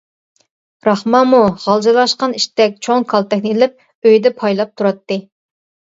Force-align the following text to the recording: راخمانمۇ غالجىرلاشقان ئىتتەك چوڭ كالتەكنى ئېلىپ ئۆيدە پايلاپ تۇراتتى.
راخمانمۇ 0.87 1.41
غالجىرلاشقان 1.65 2.35
ئىتتەك 2.39 2.81
چوڭ 2.87 3.07
كالتەكنى 3.13 3.53
ئېلىپ 3.53 4.09
ئۆيدە 4.11 4.33
پايلاپ 4.41 4.73
تۇراتتى. 4.81 5.21